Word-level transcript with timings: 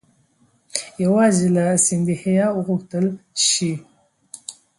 یوازې 1.03 1.47
له 1.55 1.65
سیندهیا 1.85 2.45
وغوښتل 2.57 3.05
شي. 3.47 3.71